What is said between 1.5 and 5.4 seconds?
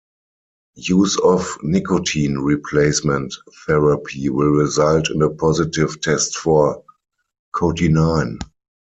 nicotine replacement therapy will result in a